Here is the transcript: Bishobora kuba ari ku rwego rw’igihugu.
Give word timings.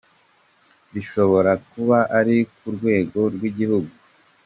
Bishobora 0.93 1.51
kuba 1.69 1.97
ari 2.19 2.37
ku 2.55 2.67
rwego 2.75 3.19
rw’igihugu. 3.33 3.91